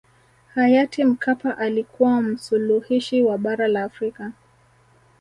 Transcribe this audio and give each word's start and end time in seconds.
hayati 0.55 1.03
mkapa 1.03 1.57
alikuwa 1.57 2.21
msuluhishi 2.21 3.21
wa 3.21 3.37
bara 3.37 3.67
la 3.67 3.83
afrika 3.83 4.31